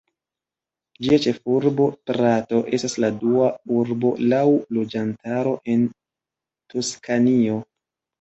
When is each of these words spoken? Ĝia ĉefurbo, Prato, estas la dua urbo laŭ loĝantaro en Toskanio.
Ĝia 1.07 1.17
ĉefurbo, 1.25 1.83
Prato, 2.11 2.61
estas 2.77 2.95
la 3.03 3.11
dua 3.23 3.49
urbo 3.81 4.11
laŭ 4.31 4.41
loĝantaro 4.79 5.53
en 5.75 5.85
Toskanio. 6.75 7.61